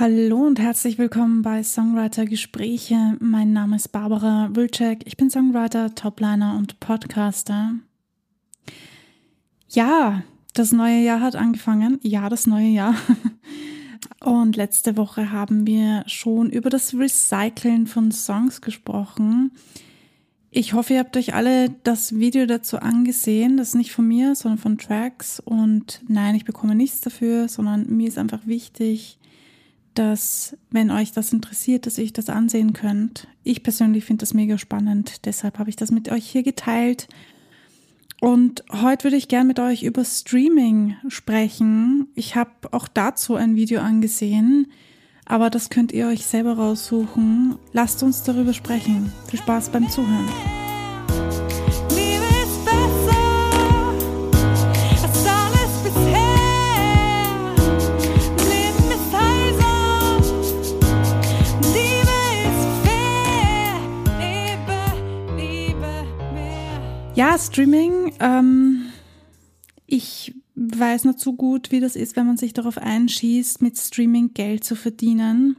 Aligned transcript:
Hallo 0.00 0.46
und 0.46 0.60
herzlich 0.60 0.96
willkommen 0.96 1.42
bei 1.42 1.64
Songwriter 1.64 2.24
Gespräche. 2.24 3.16
Mein 3.18 3.52
Name 3.52 3.74
ist 3.74 3.88
Barbara 3.88 4.48
Wilczek. 4.52 5.00
Ich 5.06 5.16
bin 5.16 5.28
Songwriter, 5.28 5.92
Topliner 5.92 6.56
und 6.56 6.78
Podcaster. 6.78 7.72
Ja, 9.68 10.22
das 10.54 10.70
neue 10.70 11.02
Jahr 11.02 11.20
hat 11.20 11.34
angefangen. 11.34 11.98
Ja, 12.02 12.28
das 12.28 12.46
neue 12.46 12.68
Jahr. 12.68 12.94
Und 14.24 14.54
letzte 14.54 14.96
Woche 14.96 15.32
haben 15.32 15.66
wir 15.66 16.04
schon 16.06 16.48
über 16.48 16.70
das 16.70 16.94
Recyceln 16.94 17.88
von 17.88 18.12
Songs 18.12 18.60
gesprochen. 18.60 19.50
Ich 20.52 20.74
hoffe, 20.74 20.94
ihr 20.94 21.00
habt 21.00 21.16
euch 21.16 21.34
alle 21.34 21.70
das 21.82 22.16
Video 22.16 22.46
dazu 22.46 22.78
angesehen. 22.78 23.56
Das 23.56 23.70
ist 23.70 23.74
nicht 23.74 23.90
von 23.90 24.06
mir, 24.06 24.36
sondern 24.36 24.58
von 24.58 24.78
Tracks. 24.78 25.40
Und 25.40 26.02
nein, 26.06 26.36
ich 26.36 26.44
bekomme 26.44 26.76
nichts 26.76 27.00
dafür, 27.00 27.48
sondern 27.48 27.88
mir 27.88 28.06
ist 28.06 28.18
einfach 28.18 28.46
wichtig, 28.46 29.17
dass, 29.98 30.56
wenn 30.70 30.90
euch 30.90 31.12
das 31.12 31.32
interessiert, 31.32 31.86
dass 31.86 31.98
ihr 31.98 32.04
euch 32.04 32.12
das 32.12 32.28
ansehen 32.28 32.72
könnt. 32.72 33.26
Ich 33.42 33.62
persönlich 33.62 34.04
finde 34.04 34.22
das 34.22 34.34
mega 34.34 34.58
spannend, 34.58 35.26
deshalb 35.26 35.58
habe 35.58 35.70
ich 35.70 35.76
das 35.76 35.90
mit 35.90 36.08
euch 36.10 36.28
hier 36.28 36.42
geteilt. 36.42 37.08
Und 38.20 38.64
heute 38.72 39.04
würde 39.04 39.16
ich 39.16 39.28
gern 39.28 39.46
mit 39.46 39.60
euch 39.60 39.82
über 39.82 40.04
Streaming 40.04 40.96
sprechen. 41.08 42.08
Ich 42.14 42.34
habe 42.34 42.50
auch 42.72 42.88
dazu 42.88 43.36
ein 43.36 43.54
Video 43.54 43.80
angesehen, 43.80 44.72
aber 45.24 45.50
das 45.50 45.70
könnt 45.70 45.92
ihr 45.92 46.08
euch 46.08 46.26
selber 46.26 46.54
raussuchen. 46.54 47.56
Lasst 47.72 48.02
uns 48.02 48.22
darüber 48.22 48.52
sprechen. 48.52 49.12
Viel 49.28 49.38
Spaß 49.38 49.70
beim 49.70 49.88
Zuhören. 49.88 50.28
Ja, 67.18 67.36
Streaming. 67.36 68.12
Ähm, 68.20 68.92
ich 69.86 70.36
weiß 70.54 71.02
nur 71.02 71.16
zu 71.16 71.32
gut, 71.34 71.72
wie 71.72 71.80
das 71.80 71.96
ist, 71.96 72.14
wenn 72.14 72.28
man 72.28 72.36
sich 72.36 72.52
darauf 72.52 72.78
einschießt, 72.78 73.60
mit 73.60 73.76
Streaming 73.76 74.34
Geld 74.34 74.62
zu 74.62 74.76
verdienen. 74.76 75.56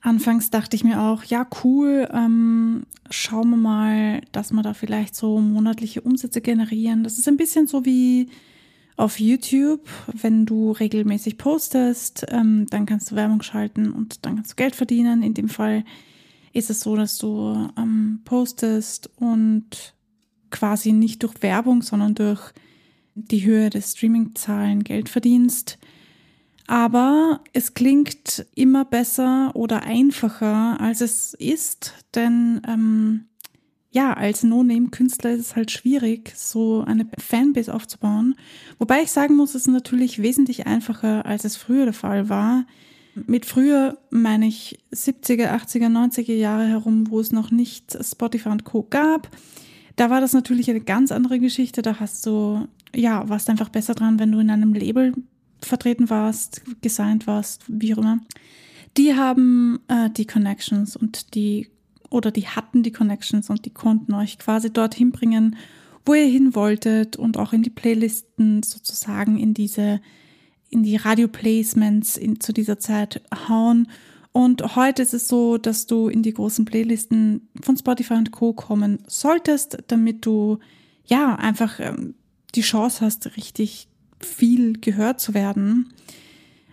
Anfangs 0.00 0.48
dachte 0.48 0.74
ich 0.74 0.84
mir 0.84 1.02
auch, 1.02 1.22
ja, 1.24 1.46
cool, 1.62 2.08
ähm, 2.10 2.84
schauen 3.10 3.50
wir 3.50 3.58
mal, 3.58 4.22
dass 4.32 4.52
wir 4.52 4.62
da 4.62 4.72
vielleicht 4.72 5.14
so 5.14 5.38
monatliche 5.38 6.00
Umsätze 6.00 6.40
generieren. 6.40 7.04
Das 7.04 7.18
ist 7.18 7.28
ein 7.28 7.36
bisschen 7.36 7.66
so 7.66 7.84
wie 7.84 8.30
auf 8.96 9.20
YouTube, 9.20 9.86
wenn 10.14 10.46
du 10.46 10.72
regelmäßig 10.72 11.36
postest, 11.36 12.24
ähm, 12.30 12.68
dann 12.70 12.86
kannst 12.86 13.10
du 13.10 13.16
Werbung 13.16 13.42
schalten 13.42 13.92
und 13.92 14.24
dann 14.24 14.36
kannst 14.36 14.52
du 14.52 14.56
Geld 14.56 14.74
verdienen. 14.74 15.22
In 15.22 15.34
dem 15.34 15.50
Fall 15.50 15.84
ist 16.54 16.70
es 16.70 16.80
so, 16.80 16.96
dass 16.96 17.18
du 17.18 17.68
ähm, 17.76 18.22
postest 18.24 19.10
und 19.16 19.94
quasi 20.50 20.92
nicht 20.92 21.22
durch 21.22 21.42
Werbung, 21.42 21.82
sondern 21.82 22.14
durch 22.14 22.52
die 23.14 23.44
Höhe 23.44 23.70
des 23.70 23.92
Streamingzahlen 23.92 24.84
Geld 24.84 25.08
verdienst. 25.08 25.78
Aber 26.66 27.40
es 27.52 27.74
klingt 27.74 28.46
immer 28.54 28.84
besser 28.84 29.52
oder 29.54 29.84
einfacher, 29.84 30.80
als 30.80 31.00
es 31.00 31.34
ist, 31.34 31.94
denn 32.14 32.60
ähm, 32.66 33.26
ja, 33.92 34.12
als 34.12 34.42
No-Name-Künstler 34.42 35.30
ist 35.30 35.40
es 35.40 35.56
halt 35.56 35.70
schwierig, 35.70 36.34
so 36.36 36.82
eine 36.86 37.06
Fanbase 37.18 37.72
aufzubauen. 37.72 38.34
Wobei 38.78 39.02
ich 39.02 39.10
sagen 39.10 39.36
muss, 39.36 39.54
es 39.54 39.62
ist 39.62 39.68
natürlich 39.68 40.20
wesentlich 40.20 40.66
einfacher, 40.66 41.24
als 41.24 41.44
es 41.44 41.56
früher 41.56 41.84
der 41.84 41.94
Fall 41.94 42.28
war. 42.28 42.66
Mit 43.14 43.46
früher 43.46 43.96
meine 44.10 44.46
ich 44.46 44.78
70er, 44.92 45.50
80er, 45.50 45.88
90er 45.88 46.34
Jahre 46.34 46.66
herum, 46.66 47.10
wo 47.10 47.20
es 47.20 47.32
noch 47.32 47.50
nicht 47.50 47.96
Spotify 48.04 48.50
und 48.50 48.64
Co. 48.64 48.82
gab. 48.82 49.30
Da 49.96 50.10
war 50.10 50.20
das 50.20 50.34
natürlich 50.34 50.68
eine 50.70 50.80
ganz 50.80 51.10
andere 51.10 51.38
Geschichte. 51.40 51.82
Da 51.82 51.98
hast 51.98 52.24
du, 52.26 52.68
ja, 52.94 53.28
warst 53.28 53.48
einfach 53.48 53.70
besser 53.70 53.94
dran, 53.94 54.18
wenn 54.18 54.30
du 54.30 54.38
in 54.38 54.50
einem 54.50 54.74
Label 54.74 55.14
vertreten 55.60 56.10
warst, 56.10 56.62
gesigned 56.82 57.26
warst, 57.26 57.64
wie 57.66 57.94
auch 57.94 57.98
immer. 57.98 58.20
Die 58.96 59.14
haben 59.14 59.80
äh, 59.88 60.10
die 60.10 60.26
Connections 60.26 60.96
und 60.96 61.34
die, 61.34 61.68
oder 62.10 62.30
die 62.30 62.46
hatten 62.46 62.82
die 62.82 62.92
Connections 62.92 63.50
und 63.50 63.64
die 63.64 63.70
konnten 63.70 64.14
euch 64.14 64.38
quasi 64.38 64.70
dorthin 64.72 65.12
bringen, 65.12 65.56
wo 66.04 66.14
ihr 66.14 66.26
hin 66.26 66.54
wolltet 66.54 67.16
und 67.16 67.36
auch 67.36 67.52
in 67.52 67.62
die 67.62 67.70
Playlisten 67.70 68.62
sozusagen 68.62 69.38
in 69.38 69.54
diese, 69.54 70.00
in 70.70 70.82
die 70.82 70.96
Radio-Placements 70.96 72.20
zu 72.38 72.52
dieser 72.52 72.78
Zeit 72.78 73.22
hauen 73.48 73.88
und 74.36 74.76
heute 74.76 75.00
ist 75.00 75.14
es 75.14 75.28
so, 75.28 75.56
dass 75.56 75.86
du 75.86 76.08
in 76.08 76.22
die 76.22 76.34
großen 76.34 76.66
Playlisten 76.66 77.48
von 77.62 77.74
Spotify 77.74 78.12
und 78.12 78.32
Co. 78.32 78.52
kommen 78.52 78.98
solltest, 79.06 79.78
damit 79.86 80.26
du 80.26 80.58
ja 81.06 81.36
einfach 81.36 81.80
ähm, 81.80 82.14
die 82.54 82.60
Chance 82.60 83.02
hast, 83.02 83.34
richtig 83.38 83.88
viel 84.20 84.74
gehört 84.74 85.20
zu 85.20 85.32
werden. 85.32 85.94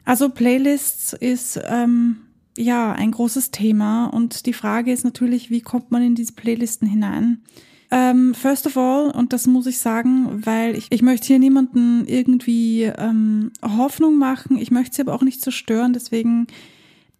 Also 0.03 0.27
Playlists 0.27 1.13
ist 1.13 1.57
ähm, 1.65 2.17
ja 2.57 2.91
ein 2.91 3.11
großes 3.11 3.51
Thema 3.51 4.07
und 4.07 4.45
die 4.45 4.51
Frage 4.51 4.91
ist 4.91 5.05
natürlich, 5.05 5.49
wie 5.49 5.61
kommt 5.61 5.89
man 5.89 6.03
in 6.03 6.15
diese 6.15 6.33
Playlisten 6.33 6.85
hinein? 6.85 7.43
Ähm, 7.91 8.33
first 8.33 8.67
of 8.67 8.75
all, 8.75 9.09
und 9.11 9.31
das 9.31 9.47
muss 9.47 9.67
ich 9.67 9.77
sagen, 9.77 10.45
weil 10.45 10.75
ich, 10.75 10.87
ich 10.89 11.01
möchte 11.01 11.27
hier 11.27 11.39
niemanden 11.39 12.05
irgendwie 12.07 12.91
ähm, 12.97 13.51
Hoffnung 13.61 14.17
machen, 14.17 14.57
ich 14.57 14.69
möchte 14.69 14.97
sie 14.97 15.01
aber 15.01 15.13
auch 15.13 15.21
nicht 15.21 15.39
zerstören, 15.39 15.93
deswegen 15.93 16.47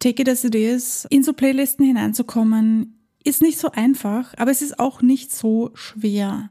Take 0.04 0.20
It 0.20 0.28
As 0.28 0.44
It 0.44 0.54
Is, 0.54 1.06
in 1.08 1.22
so 1.22 1.32
Playlisten 1.32 1.86
hineinzukommen, 1.86 2.98
ist 3.24 3.40
nicht 3.40 3.58
so 3.58 3.70
einfach, 3.70 4.34
aber 4.36 4.50
es 4.50 4.60
ist 4.60 4.78
auch 4.78 5.00
nicht 5.00 5.32
so 5.32 5.70
schwer. 5.72 6.50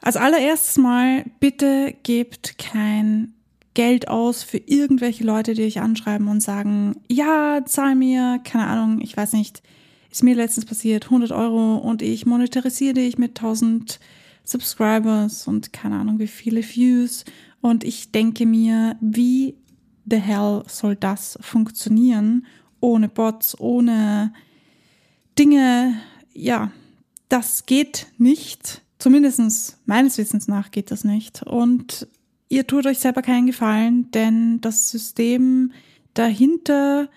Als 0.00 0.16
allererstes 0.16 0.76
Mal, 0.76 1.24
bitte 1.38 1.94
gebt 2.02 2.58
kein 2.58 3.34
Geld 3.74 4.08
aus 4.08 4.42
für 4.42 4.56
irgendwelche 4.58 5.22
Leute, 5.22 5.54
die 5.54 5.62
euch 5.62 5.80
anschreiben 5.80 6.26
und 6.26 6.40
sagen, 6.40 6.96
ja, 7.08 7.64
zahl 7.64 7.94
mir, 7.94 8.40
keine 8.42 8.66
Ahnung, 8.66 9.00
ich 9.00 9.16
weiß 9.16 9.34
nicht, 9.34 9.62
ist 10.10 10.24
mir 10.24 10.34
letztens 10.34 10.66
passiert, 10.66 11.04
100 11.04 11.30
Euro 11.30 11.76
und 11.76 12.02
ich 12.02 12.26
monetarisiere 12.26 12.94
dich 12.94 13.18
mit 13.18 13.38
1000 13.38 14.00
Subscribers 14.42 15.46
und 15.46 15.72
keine 15.72 16.00
Ahnung 16.00 16.18
wie 16.18 16.26
viele 16.26 16.64
Views 16.64 17.24
und 17.60 17.84
ich 17.84 18.10
denke 18.10 18.46
mir, 18.46 18.96
wie 19.00 19.54
the 20.06 20.18
hell 20.18 20.64
soll 20.66 20.96
das 20.96 21.38
funktionieren? 21.40 22.44
Ohne 22.84 23.08
Bots, 23.08 23.58
ohne 23.58 24.34
Dinge, 25.38 25.94
ja, 26.34 26.70
das 27.30 27.64
geht 27.64 28.08
nicht. 28.18 28.82
Zumindest 28.98 29.78
meines 29.86 30.18
Wissens 30.18 30.48
nach 30.48 30.70
geht 30.70 30.90
das 30.90 31.02
nicht. 31.02 31.42
Und 31.44 32.06
ihr 32.50 32.66
tut 32.66 32.84
euch 32.84 32.98
selber 32.98 33.22
keinen 33.22 33.46
Gefallen, 33.46 34.10
denn 34.10 34.60
das 34.60 34.90
System 34.90 35.72
dahinter, 36.12 37.08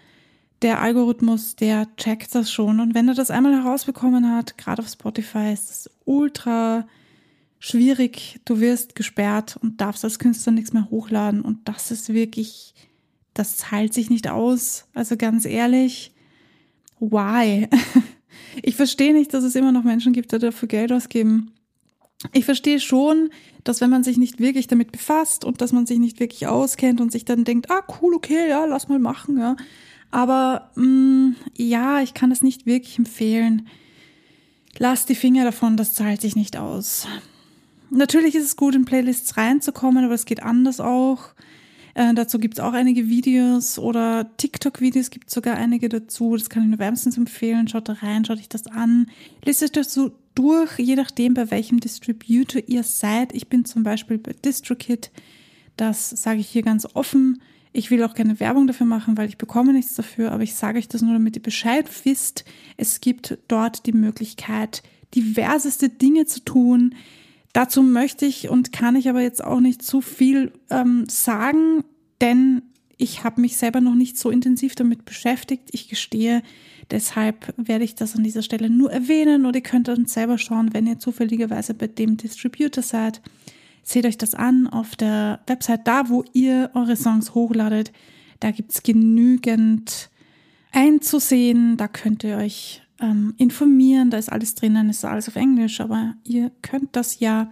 der 0.62 0.80
Algorithmus, 0.80 1.58
der 1.58 1.94
checkt 1.98 2.34
das 2.34 2.50
schon. 2.50 2.80
Und 2.80 2.96
wenn 2.96 3.10
er 3.10 3.14
das 3.16 3.30
einmal 3.30 3.62
herausbekommen 3.62 4.34
hat, 4.34 4.58
gerade 4.58 4.82
auf 4.82 4.88
Spotify, 4.88 5.52
ist 5.52 5.70
es 5.70 5.90
ultra 6.06 6.88
schwierig. 7.60 8.40
Du 8.46 8.62
wirst 8.62 8.96
gesperrt 8.96 9.58
und 9.62 9.82
darfst 9.82 10.06
als 10.06 10.18
Künstler 10.18 10.54
nichts 10.54 10.72
mehr 10.72 10.90
hochladen. 10.90 11.42
Und 11.42 11.68
das 11.68 11.92
ist 11.92 12.14
wirklich, 12.14 12.74
das 13.38 13.58
zahlt 13.58 13.94
sich 13.94 14.10
nicht 14.10 14.28
aus. 14.28 14.86
Also 14.94 15.18
ganz 15.18 15.46
ehrlich, 15.46 16.12
why? 17.00 17.68
Ich 18.64 18.76
verstehe 18.76 19.14
nicht, 19.14 19.34
dass 19.34 19.44
es 19.44 19.56
immer 19.56 19.72
noch 19.72 19.84
Menschen 19.84 20.14
gibt, 20.14 20.32
die 20.32 20.40
dafür 20.40 20.68
Geld 20.68 20.92
ausgeben. 20.92 21.52
Ich 22.34 22.46
verstehe 22.46 22.80
schon, 22.80 23.30
dass 23.64 23.82
wenn 23.82 23.92
man 23.92 24.04
sich 24.04 24.18
nicht 24.18 24.40
wirklich 24.40 24.68
damit 24.68 24.92
befasst 24.92 25.46
und 25.46 25.62
dass 25.62 25.74
man 25.74 25.86
sich 25.86 26.00
nicht 26.00 26.20
wirklich 26.20 26.48
auskennt 26.48 27.00
und 27.00 27.12
sich 27.12 27.24
dann 27.24 27.44
denkt, 27.44 27.70
ah 27.70 27.84
cool, 28.02 28.16
okay, 28.16 28.50
ja, 28.50 28.66
lass 28.66 28.88
mal 28.88 28.98
machen, 28.98 29.38
ja. 29.38 29.56
Aber 30.10 30.72
mh, 30.76 30.86
mm, 30.86 31.36
ja, 31.56 32.02
ich 32.02 32.16
kann 32.16 32.32
es 32.32 32.42
nicht 32.42 32.66
wirklich 32.66 32.98
empfehlen. 32.98 33.68
Lass 34.80 35.06
die 35.06 35.16
Finger 35.16 35.44
davon, 35.44 35.78
das 35.78 35.94
zahlt 35.94 36.22
sich 36.22 36.36
nicht 36.36 36.58
aus. 36.58 37.08
Natürlich 37.90 38.34
ist 38.36 38.46
es 38.46 38.56
gut, 38.56 38.74
in 38.74 38.86
Playlists 38.86 39.38
reinzukommen, 39.38 40.04
aber 40.04 40.14
es 40.14 40.26
geht 40.26 40.42
anders 40.42 40.80
auch. 40.80 41.34
Äh, 41.98 42.14
dazu 42.14 42.38
gibt 42.38 42.60
es 42.60 42.64
auch 42.64 42.74
einige 42.74 43.10
Videos 43.10 43.80
oder 43.80 44.30
TikTok-Videos 44.38 45.10
gibt 45.10 45.30
es 45.30 45.34
sogar 45.34 45.58
einige 45.58 45.90
dazu. 45.90 46.38
Das 46.38 46.48
kann 46.48 46.62
ich 46.62 46.70
nur 46.70 46.78
wärmstens 46.78 47.18
empfehlen. 47.18 47.68
Schaut 47.68 47.90
da 47.90 47.94
rein, 47.94 48.24
schaut 48.24 48.38
euch 48.38 48.48
das 48.48 48.68
an. 48.68 49.10
Lest 49.44 49.64
euch 49.64 49.72
das 49.72 49.96
so 49.96 50.12
durch, 50.36 50.78
je 50.78 50.96
nachdem, 50.96 51.34
bei 51.34 51.50
welchem 51.50 51.80
Distributor 51.80 52.62
ihr 52.68 52.84
seid. 52.84 53.34
Ich 53.34 53.48
bin 53.48 53.66
zum 53.66 53.82
Beispiel 53.82 54.20
bei 54.20 54.34
DistroKit. 54.34 55.10
Das 55.76 56.12
sage 56.12 56.40
ich 56.40 56.48
hier 56.48 56.62
ganz 56.62 56.88
offen. 56.94 57.42
Ich 57.74 57.90
will 57.90 58.04
auch 58.04 58.14
keine 58.14 58.40
Werbung 58.40 58.68
dafür 58.68 58.86
machen, 58.86 59.18
weil 59.18 59.28
ich 59.28 59.40
bekomme 59.40 59.74
nichts 59.74 59.96
dafür, 59.96 60.32
aber 60.34 60.44
ich 60.44 60.54
sage 60.54 60.78
euch 60.78 60.88
das 60.88 61.02
nur, 61.02 61.14
damit 61.14 61.36
ihr 61.36 61.42
Bescheid 61.42 61.90
wisst. 62.04 62.46
Es 62.78 63.02
gibt 63.02 63.40
dort 63.48 63.88
die 63.88 63.94
Möglichkeit, 63.94 64.84
diverseste 65.16 65.90
Dinge 65.90 66.28
zu 66.28 66.42
tun. 66.42 66.94
Dazu 67.58 67.82
möchte 67.82 68.28
ich 68.28 68.50
und 68.50 68.72
kann 68.72 68.96
ich 68.96 69.10
aber 69.10 69.22
jetzt 69.22 69.44
auch 69.44 69.60
nicht 69.60 69.82
zu 69.82 70.00
viel 70.00 70.52
ähm, 70.70 71.06
sagen, 71.10 71.84
denn 72.22 72.62
Ich 72.98 73.24
habe 73.24 73.42
mich 73.42 73.58
selber 73.58 73.80
noch 73.82 73.94
nicht 73.94 74.18
so 74.18 74.32
intensiv 74.32 74.76
damit 74.76 75.06
beschäftigt. 75.06 75.70
Ich 75.72 75.88
gestehe, 75.88 76.42
deshalb 76.90 77.54
werde 77.58 77.84
ich 77.84 77.96
das 77.96 78.16
an 78.16 78.24
dieser 78.24 78.42
Stelle 78.44 78.70
nur 78.70 78.92
erwähnen 78.92 79.46
oder 79.46 79.58
ihr 79.58 79.64
könnt 79.64 79.88
dann 79.88 80.06
selber 80.06 80.38
schauen, 80.38 80.74
wenn 80.74 80.88
ihr 80.88 81.00
zufälligerweise 81.00 81.74
bei 81.76 81.88
dem 81.88 82.18
Distributor 82.18 82.84
seid. 82.84 83.22
Seht 83.84 84.06
euch 84.06 84.18
das 84.18 84.36
an 84.36 84.68
auf 84.68 84.96
der 84.96 85.40
Website, 85.48 85.88
da 85.88 86.10
wo 86.10 86.24
ihr 86.34 86.72
eure 86.74 86.96
Songs 86.96 87.36
hochladet. 87.36 87.92
Da 88.40 88.52
gibt's 88.52 88.84
genügend 88.84 90.10
einzusehen. 90.72 91.78
Da 91.78 91.88
könnt 91.88 92.24
ihr 92.24 92.38
euch 92.38 92.82
ähm, 93.00 93.34
informieren. 93.38 94.10
Da 94.10 94.18
ist 94.18 94.32
alles 94.32 94.56
drinnen, 94.56 94.90
ist 94.90 95.06
alles 95.06 95.28
auf 95.28 95.36
Englisch, 95.36 95.80
aber 95.80 96.16
ihr 96.24 96.52
könnt 96.62 96.96
das 96.96 97.20
ja. 97.20 97.52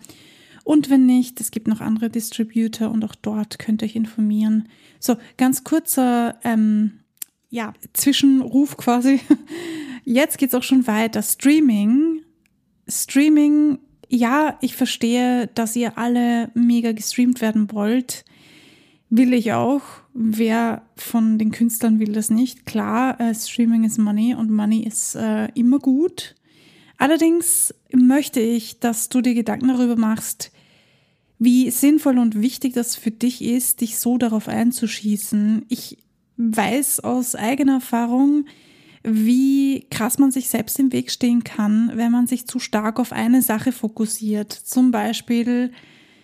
Und 0.63 0.89
wenn 0.89 1.05
nicht, 1.05 1.39
es 1.39 1.51
gibt 1.51 1.67
noch 1.67 1.79
andere 1.79 2.09
Distributor 2.09 2.89
und 2.89 3.05
auch 3.05 3.15
dort 3.15 3.59
könnt 3.59 3.81
ihr 3.81 3.85
euch 3.85 3.95
informieren. 3.95 4.67
So, 4.99 5.15
ganz 5.37 5.63
kurzer 5.63 6.39
ähm, 6.43 6.99
ja, 7.49 7.73
Zwischenruf 7.93 8.75
quasi. 8.75 9.19
Jetzt 10.03 10.37
geht's 10.37 10.55
auch 10.55 10.63
schon 10.63 10.87
weiter. 10.87 11.21
Streaming. 11.21 12.21
Streaming, 12.87 13.79
ja, 14.09 14.57
ich 14.61 14.75
verstehe, 14.75 15.47
dass 15.53 15.75
ihr 15.75 15.97
alle 15.97 16.49
mega 16.53 16.91
gestreamt 16.91 17.41
werden 17.41 17.71
wollt. 17.71 18.24
Will 19.17 19.33
ich 19.33 19.53
auch. 19.53 19.81
Wer 20.13 20.81
von 20.97 21.37
den 21.37 21.51
Künstlern 21.51 21.99
will 21.99 22.11
das 22.11 22.29
nicht? 22.29 22.65
Klar, 22.65 23.17
äh, 23.21 23.33
Streaming 23.33 23.85
ist 23.85 23.97
Money 23.97 24.35
und 24.35 24.51
Money 24.51 24.83
ist 24.85 25.15
äh, 25.15 25.47
immer 25.53 25.79
gut. 25.79 26.35
Allerdings 26.97 27.73
möchte 27.93 28.41
ich, 28.41 28.81
dass 28.81 29.07
du 29.07 29.21
dir 29.21 29.33
Gedanken 29.33 29.69
darüber 29.69 29.95
machst, 29.95 30.51
wie 31.39 31.71
sinnvoll 31.71 32.17
und 32.17 32.41
wichtig 32.41 32.73
das 32.73 32.97
für 32.97 33.11
dich 33.11 33.41
ist, 33.41 33.79
dich 33.79 33.99
so 33.99 34.17
darauf 34.17 34.49
einzuschießen. 34.49 35.63
Ich 35.69 35.97
weiß 36.35 36.99
aus 36.99 37.35
eigener 37.35 37.75
Erfahrung, 37.75 38.47
wie 39.01 39.87
krass 39.91 40.17
man 40.17 40.31
sich 40.31 40.49
selbst 40.49 40.77
im 40.77 40.91
Weg 40.91 41.09
stehen 41.09 41.45
kann, 41.45 41.89
wenn 41.95 42.11
man 42.11 42.27
sich 42.27 42.47
zu 42.47 42.59
stark 42.59 42.99
auf 42.99 43.13
eine 43.13 43.41
Sache 43.41 43.71
fokussiert. 43.71 44.51
Zum 44.51 44.91
Beispiel, 44.91 45.71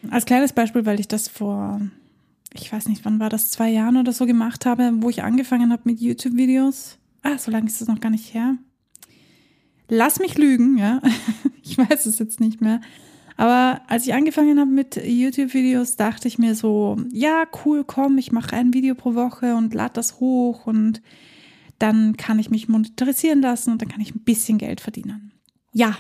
als 0.10 0.26
kleines 0.26 0.52
Beispiel, 0.52 0.86
weil 0.86 1.00
ich 1.00 1.08
das 1.08 1.30
vor 1.30 1.80
ich 2.54 2.72
weiß 2.72 2.88
nicht, 2.88 3.06
wann 3.06 3.20
war 3.20 3.30
das, 3.30 3.52
zwei 3.52 3.70
Jahren 3.70 3.98
oder 3.98 4.12
so 4.12 4.26
gemacht 4.26 4.66
habe, 4.66 4.92
wo 4.96 5.10
ich 5.10 5.24
angefangen 5.24 5.72
habe 5.72 5.84
mit 5.86 6.00
YouTube-Videos. 6.00 6.98
Ah, 7.24 7.38
so 7.38 7.52
lange 7.52 7.68
ist 7.68 7.80
das 7.80 7.88
noch 7.88 8.00
gar 8.00 8.10
nicht 8.10 8.34
her. 8.34 8.58
Lass 9.88 10.20
mich 10.20 10.38
lügen, 10.38 10.78
ja. 10.78 11.02
ich 11.64 11.78
weiß 11.78 12.06
es 12.06 12.20
jetzt 12.20 12.40
nicht 12.40 12.62
mehr. 12.62 12.82
Aber 13.38 13.82
als 13.88 14.06
ich 14.06 14.14
angefangen 14.14 14.60
habe 14.60 14.70
mit 14.70 14.98
YouTube-Videos, 15.04 15.96
dachte 15.96 16.28
ich 16.28 16.38
mir 16.38 16.56
so, 16.56 16.98
ja, 17.12 17.46
cool, 17.66 17.84
komm, 17.84 18.18
ich 18.18 18.32
mache 18.32 18.56
ein 18.56 18.74
Video 18.74 18.96
pro 18.96 19.16
Woche 19.16 19.56
und 19.56 19.74
lade 19.74 19.94
das 19.94 20.20
hoch 20.20 20.68
und 20.68 21.02
dann 21.80 22.16
kann 22.18 22.38
ich 22.38 22.52
mich 22.52 22.70
monetarisieren 22.70 23.42
lassen 23.42 23.72
und 23.72 23.82
dann 23.82 23.90
kann 23.90 24.02
ich 24.02 24.14
ein 24.14 24.24
bisschen 24.24 24.58
Geld 24.58 24.82
verdienen. 24.82 25.32
Ja, 25.74 25.98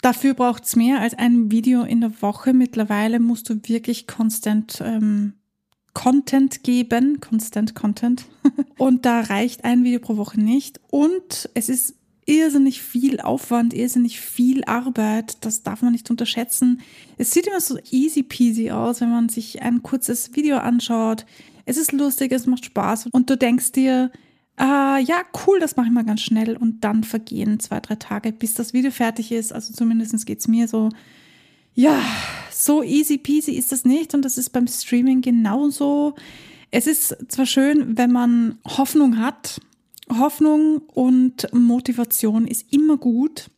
dafür 0.00 0.34
braucht 0.34 0.64
es 0.64 0.76
mehr 0.76 1.00
als 1.00 1.14
ein 1.14 1.50
Video 1.50 1.82
in 1.82 2.00
der 2.00 2.22
Woche. 2.22 2.54
Mittlerweile 2.54 3.20
musst 3.20 3.50
du 3.50 3.60
wirklich 3.64 4.06
konstant 4.06 4.80
ähm, 4.82 5.34
Content 5.98 6.62
geben, 6.62 7.18
Constant 7.18 7.74
Content. 7.74 8.26
und 8.78 9.04
da 9.04 9.20
reicht 9.20 9.64
ein 9.64 9.82
Video 9.82 9.98
pro 9.98 10.16
Woche 10.16 10.40
nicht. 10.40 10.80
Und 10.90 11.50
es 11.54 11.68
ist 11.68 11.96
irrsinnig 12.24 12.80
viel 12.82 13.20
Aufwand, 13.20 13.74
irrsinnig 13.74 14.20
viel 14.20 14.62
Arbeit. 14.62 15.44
Das 15.44 15.64
darf 15.64 15.82
man 15.82 15.90
nicht 15.90 16.08
unterschätzen. 16.08 16.82
Es 17.16 17.32
sieht 17.32 17.48
immer 17.48 17.60
so 17.60 17.78
easy 17.90 18.22
peasy 18.22 18.70
aus, 18.70 19.00
wenn 19.00 19.10
man 19.10 19.28
sich 19.28 19.60
ein 19.60 19.82
kurzes 19.82 20.36
Video 20.36 20.58
anschaut. 20.58 21.26
Es 21.64 21.76
ist 21.76 21.90
lustig, 21.90 22.30
es 22.30 22.46
macht 22.46 22.66
Spaß 22.66 23.08
und 23.10 23.28
du 23.28 23.36
denkst 23.36 23.72
dir, 23.72 24.12
ah, 24.56 24.98
ja, 24.98 25.22
cool, 25.46 25.58
das 25.58 25.74
mache 25.74 25.88
ich 25.88 25.92
mal 25.92 26.04
ganz 26.04 26.20
schnell 26.20 26.56
und 26.56 26.84
dann 26.84 27.02
vergehen 27.02 27.58
zwei, 27.58 27.80
drei 27.80 27.96
Tage, 27.96 28.30
bis 28.30 28.54
das 28.54 28.72
Video 28.72 28.92
fertig 28.92 29.32
ist. 29.32 29.52
Also 29.52 29.74
zumindest 29.74 30.24
geht 30.26 30.38
es 30.38 30.46
mir 30.46 30.68
so. 30.68 30.90
Ja, 31.74 32.00
so 32.58 32.82
easy 32.82 33.18
peasy 33.18 33.52
ist 33.52 33.70
das 33.70 33.84
nicht 33.84 34.14
und 34.14 34.24
das 34.24 34.36
ist 34.36 34.50
beim 34.50 34.66
Streaming 34.66 35.20
genauso. 35.20 36.16
Es 36.72 36.88
ist 36.88 37.16
zwar 37.28 37.46
schön, 37.46 37.96
wenn 37.96 38.10
man 38.10 38.58
Hoffnung 38.66 39.18
hat. 39.18 39.60
Hoffnung 40.10 40.78
und 40.78 41.46
Motivation 41.52 42.46
ist 42.48 42.72
immer 42.72 42.96
gut. 42.96 43.50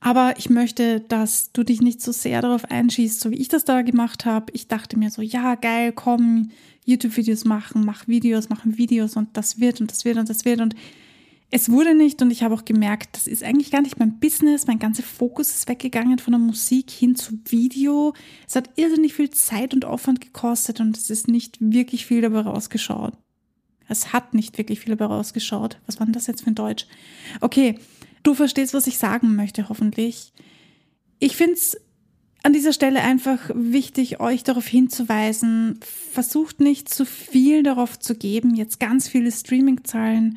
Aber 0.00 0.34
ich 0.38 0.50
möchte, 0.50 1.00
dass 1.00 1.52
du 1.52 1.62
dich 1.62 1.80
nicht 1.80 2.02
so 2.02 2.10
sehr 2.10 2.42
darauf 2.42 2.64
einschießt, 2.64 3.20
so 3.20 3.30
wie 3.30 3.36
ich 3.36 3.48
das 3.48 3.64
da 3.64 3.82
gemacht 3.82 4.24
habe. 4.24 4.46
Ich 4.52 4.66
dachte 4.66 4.98
mir 4.98 5.10
so, 5.10 5.22
ja, 5.22 5.54
geil, 5.54 5.92
komm, 5.92 6.50
YouTube-Videos 6.84 7.44
machen, 7.44 7.84
mach 7.84 8.08
Videos, 8.08 8.48
machen 8.48 8.76
Videos 8.76 9.16
und 9.16 9.36
das 9.36 9.60
wird 9.60 9.80
und 9.80 9.90
das 9.90 10.04
wird 10.04 10.18
und 10.18 10.28
das 10.28 10.44
wird 10.44 10.60
und 10.60 10.74
es 11.56 11.70
wurde 11.70 11.94
nicht 11.94 12.20
und 12.20 12.30
ich 12.30 12.42
habe 12.42 12.54
auch 12.54 12.66
gemerkt, 12.66 13.16
das 13.16 13.26
ist 13.26 13.42
eigentlich 13.42 13.70
gar 13.70 13.80
nicht 13.80 13.98
mein 13.98 14.18
Business. 14.18 14.66
Mein 14.66 14.78
ganzer 14.78 15.02
Fokus 15.02 15.48
ist 15.48 15.70
weggegangen 15.70 16.18
von 16.18 16.32
der 16.32 16.38
Musik 16.38 16.90
hin 16.90 17.16
zu 17.16 17.38
Video. 17.46 18.12
Es 18.46 18.56
hat 18.56 18.68
irrsinnig 18.76 19.14
viel 19.14 19.30
Zeit 19.30 19.72
und 19.72 19.86
Aufwand 19.86 20.20
gekostet 20.20 20.80
und 20.80 20.98
es 20.98 21.08
ist 21.08 21.28
nicht 21.28 21.56
wirklich 21.58 22.04
viel 22.04 22.20
dabei 22.20 22.40
rausgeschaut. 22.40 23.14
Es 23.88 24.12
hat 24.12 24.34
nicht 24.34 24.58
wirklich 24.58 24.80
viel 24.80 24.94
dabei 24.94 25.06
rausgeschaut. 25.06 25.78
Was 25.86 25.98
war 25.98 26.04
denn 26.04 26.12
das 26.12 26.26
jetzt 26.26 26.42
für 26.42 26.50
ein 26.50 26.54
Deutsch? 26.54 26.86
Okay, 27.40 27.78
du 28.22 28.34
verstehst, 28.34 28.74
was 28.74 28.86
ich 28.86 28.98
sagen 28.98 29.34
möchte, 29.34 29.70
hoffentlich. 29.70 30.34
Ich 31.20 31.36
finde 31.36 31.54
es 31.54 31.80
an 32.42 32.52
dieser 32.52 32.74
Stelle 32.74 33.00
einfach 33.00 33.50
wichtig, 33.54 34.20
euch 34.20 34.44
darauf 34.44 34.66
hinzuweisen, 34.66 35.80
versucht 35.80 36.60
nicht 36.60 36.90
zu 36.90 37.06
viel 37.06 37.62
darauf 37.62 37.98
zu 37.98 38.14
geben, 38.14 38.54
jetzt 38.54 38.78
ganz 38.78 39.08
viele 39.08 39.32
Streaming-Zahlen 39.32 40.36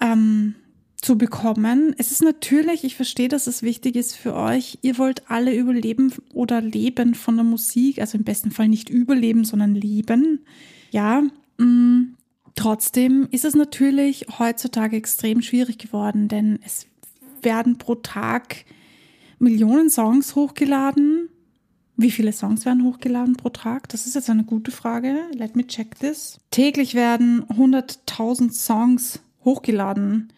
ähm, 0.00 0.54
zu 1.00 1.16
bekommen. 1.16 1.94
Es 1.96 2.10
ist 2.10 2.22
natürlich, 2.22 2.84
ich 2.84 2.96
verstehe, 2.96 3.28
dass 3.28 3.46
es 3.46 3.62
wichtig 3.62 3.96
ist 3.96 4.16
für 4.16 4.34
euch. 4.34 4.78
Ihr 4.82 4.98
wollt 4.98 5.30
alle 5.30 5.54
überleben 5.54 6.12
oder 6.32 6.60
leben 6.60 7.14
von 7.14 7.36
der 7.36 7.44
Musik, 7.44 8.00
also 8.00 8.18
im 8.18 8.24
besten 8.24 8.50
Fall 8.50 8.68
nicht 8.68 8.90
überleben, 8.90 9.44
sondern 9.44 9.74
leben. 9.74 10.40
Ja, 10.90 11.22
mh, 11.58 11.64
mm, 11.64 12.16
trotzdem 12.54 13.28
ist 13.30 13.44
es 13.44 13.54
natürlich 13.54 14.26
heutzutage 14.38 14.96
extrem 14.96 15.40
schwierig 15.42 15.78
geworden, 15.78 16.28
denn 16.28 16.58
es 16.64 16.86
werden 17.42 17.78
pro 17.78 17.94
Tag 17.94 18.64
Millionen 19.38 19.88
Songs 19.88 20.34
hochgeladen. 20.34 21.30
Wie 21.96 22.10
viele 22.10 22.32
Songs 22.32 22.66
werden 22.66 22.84
hochgeladen 22.84 23.36
pro 23.36 23.48
Tag? 23.48 23.88
Das 23.88 24.06
ist 24.06 24.14
jetzt 24.14 24.28
eine 24.28 24.44
gute 24.44 24.70
Frage. 24.70 25.16
Let 25.34 25.56
me 25.56 25.66
check 25.66 25.98
this. 25.98 26.38
Täglich 26.50 26.94
werden 26.94 27.44
100.000 27.44 28.52
Songs 28.52 29.20
hochgeladen. 29.44 30.32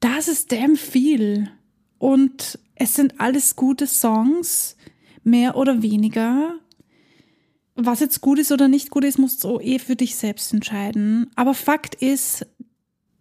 Das 0.00 0.28
ist 0.28 0.52
damn 0.52 0.76
viel. 0.76 1.50
Und 1.98 2.58
es 2.74 2.94
sind 2.94 3.20
alles 3.20 3.56
gute 3.56 3.86
Songs, 3.86 4.76
mehr 5.24 5.56
oder 5.56 5.82
weniger. 5.82 6.54
Was 7.74 8.00
jetzt 8.00 8.20
gut 8.20 8.38
ist 8.38 8.52
oder 8.52 8.68
nicht 8.68 8.90
gut 8.90 9.04
ist, 9.04 9.18
musst 9.18 9.44
du 9.44 9.60
eh 9.60 9.78
für 9.78 9.96
dich 9.96 10.16
selbst 10.16 10.52
entscheiden. 10.52 11.30
Aber 11.36 11.54
Fakt 11.54 11.94
ist, 11.96 12.46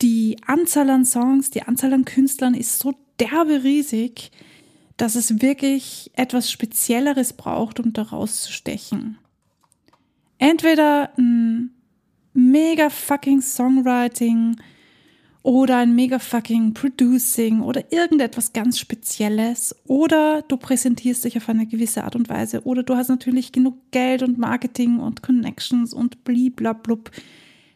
die 0.02 0.38
Anzahl 0.46 0.90
an 0.90 1.06
Songs, 1.06 1.50
die 1.50 1.64
Anzahl 1.64 1.94
an 1.94 2.06
Künstlern 2.06 2.54
ist 2.54 2.80
so 2.80 2.94
derbe 3.20 3.64
riesig, 3.64 4.32
dass 4.98 5.16
es 5.16 5.42
wirklich 5.42 6.12
etwas 6.16 6.52
Spezielleres 6.52 7.34
braucht, 7.34 7.80
um 7.80 7.94
da 7.94 8.04
rauszustechen. 8.04 9.18
Entweder 10.38 11.12
ein 11.18 11.72
mega 12.34 12.90
fucking 12.90 13.42
Songwriting, 13.42 14.58
oder 15.46 15.78
ein 15.78 15.94
mega 15.94 16.18
fucking 16.18 16.74
Producing 16.74 17.62
oder 17.62 17.92
irgendetwas 17.94 18.52
ganz 18.52 18.80
Spezielles 18.80 19.76
oder 19.86 20.42
du 20.42 20.58
präsentierst 20.58 21.24
dich 21.24 21.38
auf 21.38 21.48
eine 21.48 21.68
gewisse 21.68 22.04
Art 22.04 22.16
und 22.16 22.30
Weise 22.30 22.64
oder 22.64 22.82
du 22.82 22.96
hast 22.96 23.10
natürlich 23.10 23.52
genug 23.52 23.76
Geld 23.92 24.24
und 24.24 24.40
Marketing 24.40 24.98
und 24.98 25.22
Connections 25.22 25.94
und 25.94 26.24
bliblablub, 26.24 27.12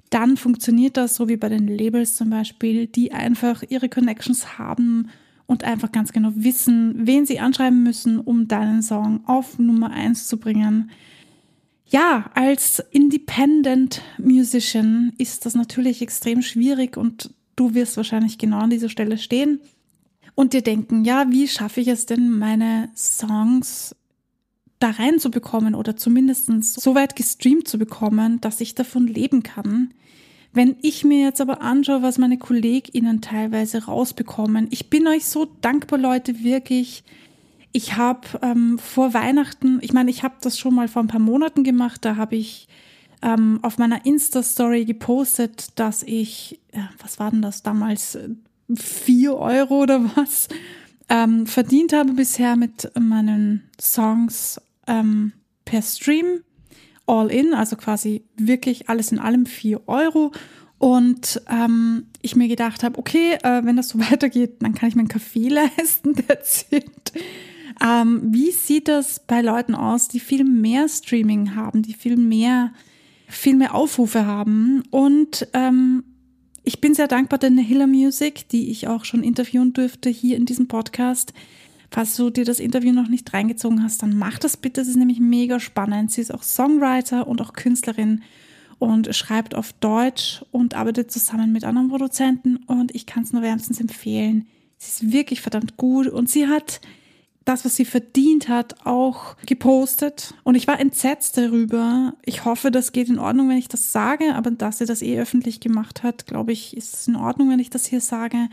dann 0.09 0.35
funktioniert 0.35 0.97
das 0.97 1.15
so 1.15 1.29
wie 1.29 1.37
bei 1.37 1.47
den 1.47 1.67
Labels 1.67 2.15
zum 2.15 2.31
Beispiel, 2.31 2.87
die 2.87 3.11
einfach 3.11 3.61
ihre 3.69 3.87
Connections 3.87 4.57
haben 4.57 5.09
und 5.45 5.63
einfach 5.63 5.91
ganz 5.91 6.11
genau 6.11 6.31
wissen, 6.33 6.95
wen 6.95 7.27
sie 7.27 7.39
anschreiben 7.39 7.83
müssen, 7.83 8.19
um 8.19 8.47
deinen 8.47 8.81
Song 8.81 9.21
auf 9.27 9.59
Nummer 9.59 9.91
eins 9.91 10.27
zu 10.27 10.39
bringen. 10.39 10.89
Ja, 11.85 12.31
als 12.33 12.83
Independent 12.89 14.01
Musician 14.17 15.13
ist 15.19 15.45
das 15.45 15.53
natürlich 15.53 16.01
extrem 16.01 16.41
schwierig 16.41 16.97
und 16.97 17.29
Du 17.59 17.73
wirst 17.73 17.97
wahrscheinlich 17.97 18.37
genau 18.37 18.59
an 18.59 18.69
dieser 18.69 18.87
Stelle 18.87 19.17
stehen 19.17 19.59
und 20.33 20.53
dir 20.53 20.61
denken, 20.61 21.03
ja, 21.03 21.29
wie 21.29 21.45
schaffe 21.45 21.81
ich 21.81 21.89
es 21.89 22.05
denn, 22.05 22.39
meine 22.39 22.89
Songs 22.95 23.93
da 24.79 24.91
reinzubekommen 24.91 25.75
oder 25.75 25.97
zumindest 25.97 26.47
so 26.63 26.95
weit 26.95 27.17
gestreamt 27.17 27.67
zu 27.67 27.77
bekommen, 27.77 28.39
dass 28.39 28.61
ich 28.61 28.75
davon 28.75 29.07
leben 29.07 29.43
kann. 29.43 29.93
Wenn 30.53 30.77
ich 30.81 31.03
mir 31.03 31.21
jetzt 31.21 31.41
aber 31.41 31.61
anschaue, 31.61 32.01
was 32.01 32.17
meine 32.17 32.37
KollegInnen 32.37 33.19
teilweise 33.19 33.83
rausbekommen, 33.83 34.67
ich 34.69 34.89
bin 34.89 35.05
euch 35.05 35.25
so 35.25 35.43
dankbar, 35.59 35.99
Leute, 35.99 36.41
wirklich. 36.45 37.03
Ich 37.73 37.97
habe 37.97 38.21
ähm, 38.41 38.79
vor 38.79 39.13
Weihnachten, 39.13 39.79
ich 39.81 39.91
meine, 39.91 40.11
ich 40.11 40.23
habe 40.23 40.35
das 40.39 40.57
schon 40.57 40.73
mal 40.73 40.87
vor 40.87 41.03
ein 41.03 41.09
paar 41.09 41.19
Monaten 41.19 41.65
gemacht, 41.65 42.05
da 42.05 42.15
habe 42.15 42.37
ich 42.37 42.69
ähm, 43.21 43.59
auf 43.61 43.77
meiner 43.77 44.05
Insta-Story 44.05 44.85
gepostet, 44.85 45.67
dass 45.75 46.03
ich, 46.03 46.59
ja, 46.73 46.89
was 47.01 47.19
war 47.19 47.31
denn 47.31 47.41
das 47.41 47.63
damals, 47.63 48.17
vier 48.75 49.35
Euro 49.35 49.81
oder 49.81 50.15
was, 50.15 50.47
ähm, 51.09 51.47
verdient 51.47 51.91
habe 51.91 52.13
bisher 52.13 52.55
mit 52.55 52.91
meinen 52.99 53.63
Songs 53.81 54.61
ähm, 54.87 55.33
per 55.65 55.81
Stream, 55.81 56.41
all 57.07 57.31
in, 57.31 57.53
also 57.53 57.75
quasi 57.75 58.23
wirklich 58.37 58.89
alles 58.89 59.11
in 59.11 59.19
allem 59.19 59.45
vier 59.45 59.87
Euro. 59.87 60.31
Und 60.77 61.41
ähm, 61.49 62.05
ich 62.21 62.35
mir 62.35 62.47
gedacht 62.47 62.83
habe, 62.83 62.97
okay, 62.97 63.33
äh, 63.43 63.65
wenn 63.65 63.75
das 63.75 63.89
so 63.89 63.99
weitergeht, 64.11 64.61
dann 64.61 64.75
kann 64.75 64.89
ich 64.89 64.95
mir 64.95 65.01
einen 65.01 65.09
Kaffee 65.09 65.49
leisten, 65.49 66.13
der 66.13 66.41
zählt. 66.41 67.11
Ähm, 67.83 68.21
wie 68.25 68.51
sieht 68.51 68.87
das 68.87 69.21
bei 69.25 69.41
Leuten 69.41 69.73
aus, 69.73 70.07
die 70.09 70.19
viel 70.19 70.43
mehr 70.43 70.87
Streaming 70.89 71.55
haben, 71.55 71.81
die 71.81 71.93
viel 71.93 72.17
mehr, 72.17 72.73
viel 73.29 73.55
mehr 73.55 73.75
Aufrufe 73.75 74.25
haben? 74.25 74.83
Und 74.91 75.47
ähm, 75.53 76.03
ich 76.63 76.81
bin 76.81 76.93
sehr 76.93 77.07
dankbar 77.07 77.39
der 77.39 77.51
Hiller 77.51 77.87
Music, 77.87 78.47
die 78.49 78.69
ich 78.69 78.87
auch 78.87 79.05
schon 79.05 79.23
interviewen 79.23 79.73
durfte 79.73 80.09
hier 80.09 80.37
in 80.37 80.45
diesem 80.45 80.67
Podcast. 80.67 81.33
Falls 81.91 82.15
du 82.15 82.29
dir 82.29 82.45
das 82.45 82.59
Interview 82.59 82.91
noch 82.91 83.07
nicht 83.07 83.33
reingezogen 83.33 83.81
hast, 83.81 84.03
dann 84.03 84.15
mach 84.17 84.37
das 84.37 84.57
bitte. 84.57 84.81
Es 84.81 84.87
ist 84.87 84.97
nämlich 84.97 85.19
mega 85.19 85.59
spannend. 85.59 86.11
Sie 86.11 86.21
ist 86.21 86.33
auch 86.33 86.43
Songwriter 86.43 87.27
und 87.27 87.41
auch 87.41 87.53
Künstlerin 87.53 88.21
und 88.77 89.13
schreibt 89.15 89.55
auf 89.55 89.73
Deutsch 89.73 90.43
und 90.51 90.73
arbeitet 90.73 91.11
zusammen 91.11 91.51
mit 91.51 91.63
anderen 91.63 91.89
Produzenten 91.89 92.57
und 92.57 92.95
ich 92.95 93.05
kann 93.05 93.23
es 93.23 93.33
nur 93.33 93.41
wärmstens 93.41 93.81
empfehlen. 93.81 94.47
Sie 94.77 95.05
ist 95.05 95.11
wirklich 95.11 95.41
verdammt 95.41 95.75
gut 95.75 96.07
und 96.07 96.29
sie 96.29 96.47
hat 96.47 96.79
das, 97.49 97.65
was 97.65 97.75
sie 97.75 97.85
verdient 97.85 98.47
hat, 98.47 98.85
auch 98.85 99.35
gepostet. 99.45 100.35
Und 100.43 100.53
ich 100.53 100.67
war 100.67 100.79
entsetzt 100.79 101.35
darüber. 101.35 102.13
Ich 102.23 102.45
hoffe, 102.45 102.69
das 102.69 102.91
geht 102.91 103.09
in 103.09 103.17
Ordnung, 103.17 103.49
wenn 103.49 103.57
ich 103.57 103.67
das 103.67 103.91
sage, 103.91 104.35
aber 104.35 104.51
dass 104.51 104.77
sie 104.77 104.85
das 104.85 105.01
eh 105.01 105.19
öffentlich 105.19 105.59
gemacht 105.59 106.03
hat, 106.03 106.27
glaube 106.27 106.51
ich, 106.51 106.77
ist 106.77 106.93
es 106.93 107.07
in 107.07 107.15
Ordnung, 107.15 107.49
wenn 107.49 107.59
ich 107.59 107.71
das 107.71 107.85
hier 107.85 108.01
sage. 108.01 108.49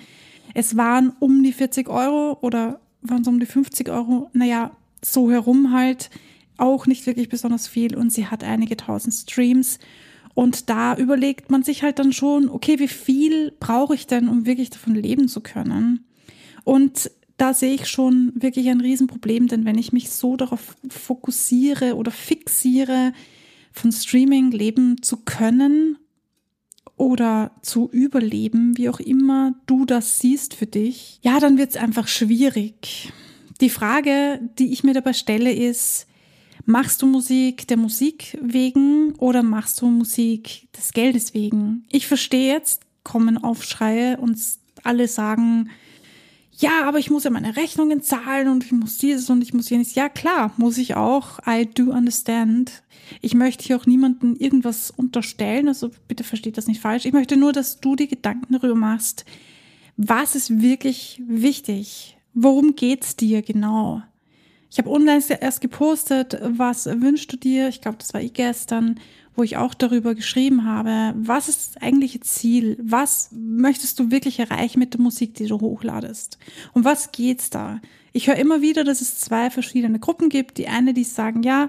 Es 0.55 0.77
waren 0.79 1.13
um 1.21 1.43
die 1.43 1.53
40 1.53 1.91
Euro 1.91 2.39
oder 2.41 2.81
waren 3.03 3.21
es 3.21 3.29
um 3.29 3.39
die 3.39 3.47
50 3.47 3.91
Euro. 3.91 4.31
Naja, 4.33 4.71
so 5.05 5.31
herum 5.31 5.73
halt. 5.73 6.09
Auch 6.57 6.87
nicht 6.87 7.07
wirklich 7.07 7.29
besonders 7.29 7.69
viel. 7.69 7.95
Und 7.95 8.11
sie 8.11 8.29
hat 8.29 8.43
einige 8.43 8.79
tausend 8.79 9.13
Streams. 9.13 9.79
Und 10.33 10.71
da 10.71 10.97
überlegt 10.97 11.51
man 11.51 11.63
sich 11.63 11.83
halt 11.83 11.99
dann 11.99 12.15
schon, 12.15 12.49
okay, 12.49 12.79
wie 12.79 12.89
viel 12.89 13.53
brauche 13.61 13.95
ich 13.95 14.07
denn, 14.07 14.29
um 14.29 14.47
wirklich 14.47 14.71
davon 14.71 14.95
leben 14.95 15.29
zu 15.29 15.43
können? 15.43 16.07
Und 16.65 17.11
da 17.37 17.53
sehe 17.53 17.75
ich 17.75 17.87
schon 17.87 18.33
wirklich 18.35 18.69
ein 18.69 18.81
Riesenproblem, 18.81 19.49
denn 19.49 19.65
wenn 19.65 19.79
ich 19.79 19.93
mich 19.93 20.11
so 20.11 20.37
darauf 20.37 20.77
fokussiere 20.89 21.97
oder 21.97 22.11
fixiere, 22.11 23.13
von 23.73 23.93
Streaming 23.93 24.51
leben 24.53 25.03
zu 25.03 25.19
können 25.19 25.99
oder 26.97 27.51
zu 27.61 27.91
überleben, 27.91 28.77
wie 28.79 28.89
auch 28.89 29.01
immer 29.01 29.55
du 29.67 29.85
das 29.85 30.19
siehst 30.19 30.55
für 30.55 30.67
dich, 30.67 31.21
ja, 31.23 31.39
dann 31.41 31.59
wird 31.59 31.71
es 31.71 31.77
einfach 31.77 32.09
schwierig. 32.09 33.13
Die 33.61 33.71
Frage, 33.71 34.41
die 34.59 34.73
ich 34.73 34.83
mir 34.83 34.95
dabei 34.95 35.13
stelle, 35.13 35.53
ist, 35.53 36.07
machst 36.65 37.03
du 37.03 37.07
Musik 37.07 37.69
der 37.69 37.77
Musik 37.77 38.39
wegen 38.41 39.15
oder 39.17 39.43
machst 39.43 39.83
du 39.83 39.89
Musik 39.89 40.69
des 40.77 40.93
Geldes 40.93 41.35
wegen? 41.35 41.85
Ich 41.91 42.07
verstehe 42.07 42.53
jetzt, 42.53 42.83
kommen 43.05 43.39
Aufschreie 43.39 44.17
und 44.17 44.39
alle 44.83 45.07
sagen, 45.07 45.69
ja, 46.59 46.85
aber 46.85 46.99
ich 46.99 47.11
muss 47.11 47.25
ja 47.25 47.31
meine 47.31 47.57
Rechnungen 47.57 48.03
zahlen 48.03 48.49
und 48.49 48.65
ich 48.65 48.73
muss 48.73 48.99
dieses 48.99 49.29
und 49.29 49.43
ich 49.43 49.53
muss 49.53 49.69
jenes. 49.69 49.95
Ja, 49.95 50.09
klar, 50.09 50.53
muss 50.57 50.79
ich 50.79 50.95
auch. 50.95 51.39
I 51.47 51.67
do 51.67 51.91
understand. 51.91 52.83
Ich 53.21 53.35
möchte 53.35 53.65
hier 53.65 53.77
auch 53.77 53.87
niemandem 53.87 54.37
irgendwas 54.37 54.91
unterstellen, 54.91 55.69
also 55.69 55.91
bitte 56.09 56.25
versteht 56.25 56.57
das 56.57 56.67
nicht 56.67 56.81
falsch. 56.81 57.05
Ich 57.05 57.13
möchte 57.13 57.37
nur, 57.37 57.53
dass 57.53 57.81
du 57.81 57.95
dir 57.95 58.07
Gedanken 58.07 58.55
darüber 58.55 58.75
machst, 58.75 59.25
was 59.97 60.35
ist 60.35 60.61
wirklich 60.61 61.23
wichtig? 61.27 62.17
Worum 62.35 62.75
geht's 62.75 63.17
dir 63.17 63.43
genau? 63.43 64.03
Ich 64.71 64.79
habe 64.79 64.91
online 64.91 65.23
erst 65.41 65.61
gepostet, 65.61 66.39
was 66.43 66.87
wünschst 66.87 67.33
du 67.33 67.37
dir? 67.37 67.69
Ich 67.69 67.81
glaube, 67.81 67.99
das 67.99 68.13
war 68.15 68.21
ich 68.21 68.33
gestern 68.33 69.01
wo 69.37 69.43
ich 69.43 69.57
auch 69.59 69.75
darüber 69.75 70.15
geschrieben 70.15 70.65
habe, 70.65 71.15
was 71.17 71.49
ist 71.49 71.77
das 71.77 71.83
eigentliche 71.83 72.21
Ziel? 72.21 72.79
Was 72.81 73.29
möchtest 73.33 73.99
du 74.01 74.11
wirklich 74.11 74.39
erreichen 74.39 74.79
mit 74.79 74.95
der 74.95 75.01
Musik, 75.01 75.35
die 75.35 75.47
du 75.47 75.61
hochladest? 75.61 76.39
Um 76.73 76.85
was 76.85 77.13
geht's 77.13 77.51
da? 77.51 77.81
Ich 78.13 78.29
höre 78.29 78.37
immer 78.37 78.63
wieder, 78.63 78.83
dass 78.83 79.03
es 79.03 79.19
zwei 79.19 79.51
verschiedene 79.51 79.99
Gruppen 79.99 80.31
gibt. 80.31 80.57
Die 80.57 80.69
eine, 80.69 80.95
die 80.95 81.05
sagen, 81.05 81.43
ja, 81.43 81.69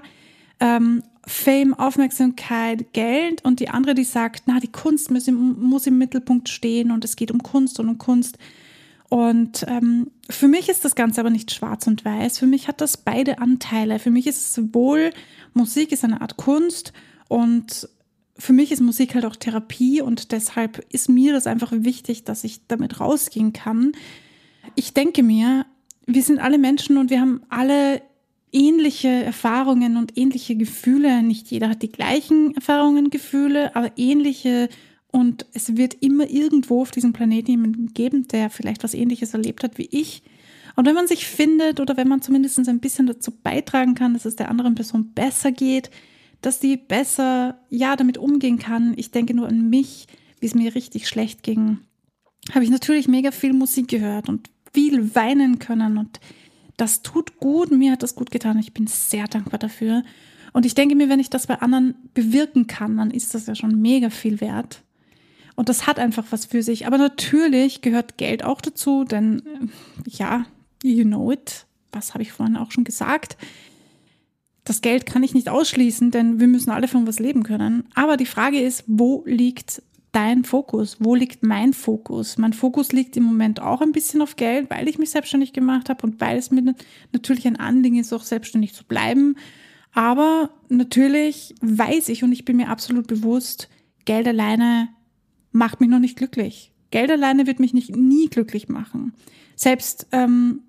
ähm, 0.60 1.02
Fame, 1.26 1.74
Aufmerksamkeit, 1.74 2.94
Geld 2.94 3.44
und 3.44 3.60
die 3.60 3.68
andere, 3.68 3.94
die 3.94 4.04
sagt, 4.04 4.44
na, 4.46 4.58
die 4.60 4.72
Kunst 4.72 5.10
muss 5.10 5.28
im, 5.28 5.60
muss 5.60 5.86
im 5.86 5.98
Mittelpunkt 5.98 6.48
stehen 6.48 6.90
und 6.90 7.04
es 7.04 7.16
geht 7.16 7.30
um 7.30 7.42
Kunst 7.42 7.78
und 7.78 7.88
um 7.90 7.98
Kunst. 7.98 8.38
Und 9.08 9.64
ähm, 9.68 10.10
für 10.28 10.48
mich 10.48 10.68
ist 10.68 10.84
das 10.84 10.94
Ganze 10.94 11.20
aber 11.20 11.30
nicht 11.30 11.52
schwarz 11.52 11.86
und 11.86 12.04
weiß. 12.04 12.38
Für 12.38 12.46
mich 12.46 12.68
hat 12.68 12.80
das 12.80 12.98
beide 12.98 13.38
Anteile. 13.38 13.98
Für 13.98 14.10
mich 14.10 14.26
ist 14.26 14.36
es 14.36 14.54
sowohl 14.54 15.12
Musik 15.54 15.92
ist 15.92 16.04
eine 16.04 16.20
Art 16.20 16.36
Kunst 16.36 16.92
und 17.28 17.88
für 18.36 18.52
mich 18.52 18.70
ist 18.70 18.80
Musik 18.80 19.14
halt 19.14 19.24
auch 19.24 19.34
Therapie 19.34 20.00
und 20.00 20.30
deshalb 20.30 20.84
ist 20.92 21.08
mir 21.08 21.32
das 21.32 21.46
einfach 21.46 21.72
wichtig, 21.72 22.24
dass 22.24 22.44
ich 22.44 22.66
damit 22.68 23.00
rausgehen 23.00 23.52
kann. 23.52 23.92
Ich 24.76 24.94
denke 24.94 25.22
mir, 25.22 25.66
wir 26.06 26.22
sind 26.22 26.38
alle 26.38 26.58
Menschen 26.58 26.98
und 26.98 27.10
wir 27.10 27.20
haben 27.20 27.42
alle 27.48 28.00
ähnliche 28.52 29.08
Erfahrungen 29.08 29.96
und 29.96 30.16
ähnliche 30.16 30.54
Gefühle. 30.54 31.22
Nicht 31.22 31.50
jeder 31.50 31.68
hat 31.68 31.82
die 31.82 31.92
gleichen 31.92 32.54
Erfahrungen, 32.54 33.10
Gefühle, 33.10 33.74
aber 33.74 33.92
ähnliche. 33.96 34.68
Und 35.10 35.46
es 35.54 35.76
wird 35.76 35.94
immer 35.94 36.28
irgendwo 36.28 36.82
auf 36.82 36.90
diesem 36.90 37.12
Planeten 37.12 37.50
jemanden 37.50 37.94
geben, 37.94 38.28
der 38.28 38.50
vielleicht 38.50 38.84
was 38.84 38.94
Ähnliches 38.94 39.32
erlebt 39.32 39.64
hat 39.64 39.78
wie 39.78 39.88
ich. 39.90 40.22
Und 40.76 40.86
wenn 40.86 40.94
man 40.94 41.08
sich 41.08 41.26
findet 41.26 41.80
oder 41.80 41.96
wenn 41.96 42.08
man 42.08 42.22
zumindest 42.22 42.58
ein 42.68 42.80
bisschen 42.80 43.06
dazu 43.06 43.30
beitragen 43.30 43.94
kann, 43.94 44.12
dass 44.12 44.26
es 44.26 44.36
der 44.36 44.50
anderen 44.50 44.74
Person 44.74 45.12
besser 45.12 45.50
geht, 45.50 45.90
dass 46.40 46.60
die 46.60 46.76
besser, 46.76 47.58
ja, 47.68 47.96
damit 47.96 48.18
umgehen 48.18 48.58
kann. 48.58 48.94
Ich 48.96 49.10
denke 49.10 49.34
nur 49.34 49.48
an 49.48 49.70
mich, 49.70 50.06
wie 50.40 50.46
es 50.46 50.54
mir 50.54 50.74
richtig 50.74 51.08
schlecht 51.08 51.42
ging. 51.42 51.78
Habe 52.52 52.64
ich 52.64 52.70
natürlich 52.70 53.08
mega 53.08 53.32
viel 53.32 53.52
Musik 53.52 53.88
gehört 53.88 54.28
und 54.28 54.50
viel 54.72 55.14
weinen 55.14 55.58
können 55.58 55.98
und 55.98 56.20
das 56.76 57.02
tut 57.02 57.38
gut. 57.38 57.72
Mir 57.72 57.92
hat 57.92 58.04
das 58.04 58.14
gut 58.14 58.30
getan. 58.30 58.58
Ich 58.58 58.72
bin 58.72 58.86
sehr 58.86 59.26
dankbar 59.26 59.58
dafür. 59.58 60.04
Und 60.52 60.64
ich 60.64 60.74
denke 60.74 60.94
mir, 60.94 61.08
wenn 61.08 61.20
ich 61.20 61.28
das 61.28 61.48
bei 61.48 61.60
anderen 61.60 61.96
bewirken 62.14 62.68
kann, 62.68 62.96
dann 62.96 63.10
ist 63.10 63.34
das 63.34 63.46
ja 63.46 63.54
schon 63.54 63.80
mega 63.80 64.10
viel 64.10 64.40
wert. 64.40 64.82
Und 65.58 65.68
das 65.68 65.88
hat 65.88 65.98
einfach 65.98 66.24
was 66.30 66.46
für 66.46 66.62
sich. 66.62 66.86
Aber 66.86 66.98
natürlich 66.98 67.80
gehört 67.80 68.16
Geld 68.16 68.44
auch 68.44 68.60
dazu, 68.60 69.02
denn 69.02 69.42
ja, 70.06 70.46
you 70.84 71.02
know 71.02 71.32
it. 71.32 71.66
Was 71.90 72.14
habe 72.14 72.22
ich 72.22 72.30
vorhin 72.30 72.56
auch 72.56 72.70
schon 72.70 72.84
gesagt? 72.84 73.36
das 74.68 74.82
Geld 74.82 75.06
kann 75.06 75.22
ich 75.22 75.34
nicht 75.34 75.48
ausschließen, 75.48 76.10
denn 76.10 76.40
wir 76.40 76.46
müssen 76.46 76.70
alle 76.70 76.88
von 76.88 77.06
was 77.06 77.18
leben 77.18 77.42
können. 77.42 77.84
Aber 77.94 78.18
die 78.18 78.26
Frage 78.26 78.60
ist, 78.60 78.84
wo 78.86 79.24
liegt 79.26 79.82
dein 80.12 80.44
Fokus? 80.44 80.98
Wo 81.00 81.14
liegt 81.14 81.42
mein 81.42 81.72
Fokus? 81.72 82.36
Mein 82.36 82.52
Fokus 82.52 82.92
liegt 82.92 83.16
im 83.16 83.22
Moment 83.24 83.60
auch 83.60 83.80
ein 83.80 83.92
bisschen 83.92 84.20
auf 84.20 84.36
Geld, 84.36 84.68
weil 84.68 84.86
ich 84.86 84.98
mich 84.98 85.10
selbstständig 85.10 85.54
gemacht 85.54 85.88
habe 85.88 86.06
und 86.06 86.20
weil 86.20 86.36
es 86.36 86.50
mir 86.50 86.74
natürlich 87.12 87.46
ein 87.46 87.56
Anliegen 87.56 87.96
ist, 87.96 88.12
auch 88.12 88.24
selbstständig 88.24 88.74
zu 88.74 88.84
bleiben. 88.84 89.36
Aber 89.92 90.50
natürlich 90.68 91.54
weiß 91.62 92.10
ich 92.10 92.22
und 92.22 92.32
ich 92.32 92.44
bin 92.44 92.56
mir 92.56 92.68
absolut 92.68 93.06
bewusst, 93.06 93.70
Geld 94.04 94.28
alleine 94.28 94.88
macht 95.58 95.80
mich 95.80 95.90
noch 95.90 95.98
nicht 95.98 96.16
glücklich. 96.16 96.72
Geld 96.90 97.10
alleine 97.10 97.46
wird 97.46 97.60
mich 97.60 97.74
nicht 97.74 97.94
nie 97.94 98.28
glücklich 98.28 98.68
machen. 98.68 99.12
Selbst 99.56 100.06
ähm, 100.12 100.62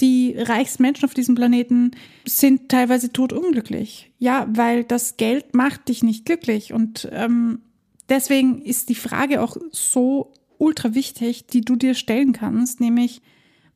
die 0.00 0.34
reichsten 0.36 0.82
Menschen 0.82 1.04
auf 1.04 1.14
diesem 1.14 1.34
Planeten 1.34 1.92
sind 2.26 2.70
teilweise 2.70 3.12
totunglücklich. 3.12 4.10
Ja, 4.18 4.48
weil 4.50 4.82
das 4.82 5.16
Geld 5.16 5.54
macht 5.54 5.88
dich 5.88 6.02
nicht 6.02 6.24
glücklich. 6.24 6.72
Und 6.72 7.08
ähm, 7.12 7.60
deswegen 8.08 8.62
ist 8.62 8.88
die 8.88 8.94
Frage 8.94 9.42
auch 9.42 9.56
so 9.70 10.32
ultra 10.58 10.94
wichtig, 10.94 11.46
die 11.46 11.60
du 11.60 11.76
dir 11.76 11.94
stellen 11.94 12.32
kannst, 12.32 12.80
nämlich, 12.80 13.22